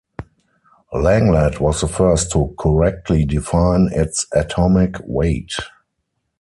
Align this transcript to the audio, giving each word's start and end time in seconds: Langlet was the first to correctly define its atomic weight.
Langlet 0.95 1.59
was 1.59 1.81
the 1.81 1.87
first 1.87 2.31
to 2.31 2.55
correctly 2.57 3.23
define 3.23 3.87
its 3.93 4.25
atomic 4.33 4.95
weight. 5.03 5.53